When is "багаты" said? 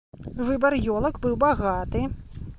1.47-2.05